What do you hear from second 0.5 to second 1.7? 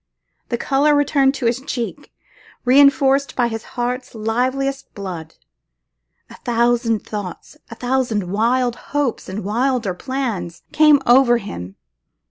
colour returned to his